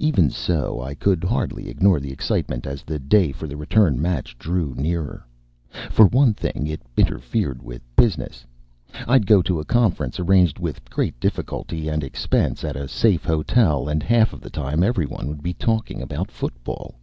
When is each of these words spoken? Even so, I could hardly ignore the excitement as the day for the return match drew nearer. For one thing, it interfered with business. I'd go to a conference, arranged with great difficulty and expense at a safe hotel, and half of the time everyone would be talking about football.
Even 0.00 0.28
so, 0.28 0.82
I 0.82 0.96
could 0.96 1.22
hardly 1.22 1.68
ignore 1.68 2.00
the 2.00 2.10
excitement 2.10 2.66
as 2.66 2.82
the 2.82 2.98
day 2.98 3.30
for 3.30 3.46
the 3.46 3.56
return 3.56 4.02
match 4.02 4.36
drew 4.36 4.74
nearer. 4.74 5.24
For 5.88 6.08
one 6.08 6.34
thing, 6.34 6.66
it 6.66 6.82
interfered 6.96 7.62
with 7.62 7.80
business. 7.94 8.44
I'd 9.06 9.24
go 9.28 9.40
to 9.42 9.60
a 9.60 9.64
conference, 9.64 10.18
arranged 10.18 10.58
with 10.58 10.90
great 10.90 11.20
difficulty 11.20 11.88
and 11.88 12.02
expense 12.02 12.64
at 12.64 12.74
a 12.74 12.88
safe 12.88 13.22
hotel, 13.24 13.88
and 13.88 14.02
half 14.02 14.32
of 14.32 14.40
the 14.40 14.50
time 14.50 14.82
everyone 14.82 15.28
would 15.28 15.44
be 15.44 15.54
talking 15.54 16.02
about 16.02 16.32
football. 16.32 16.96